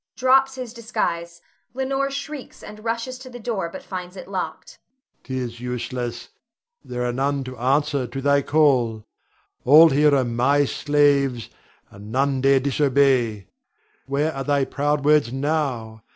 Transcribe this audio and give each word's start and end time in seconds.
[Drops 0.15 0.55
his 0.55 0.73
disguise. 0.73 1.41
Leonore 1.75 2.09
shrieks, 2.09 2.63
and 2.63 2.83
rushes 2.83 3.19
to 3.19 3.29
the 3.29 3.37
door, 3.39 3.69
but 3.69 3.83
finds 3.83 4.17
it 4.17 4.27
locked.] 4.27 4.79
'Tis 5.23 5.59
useless; 5.59 6.29
there 6.83 7.05
are 7.05 7.13
none 7.13 7.43
to 7.43 7.55
answer 7.59 8.07
to 8.07 8.19
thy 8.19 8.41
call. 8.41 9.05
All 9.63 9.89
here 9.91 10.15
are 10.15 10.25
my 10.25 10.65
slaves, 10.65 11.51
and 11.91 12.11
none 12.11 12.41
dare 12.41 12.59
disobey. 12.59 13.45
Where 14.07 14.33
are 14.33 14.43
thy 14.43 14.65
proud 14.65 15.05
words 15.05 15.31
now? 15.31 16.01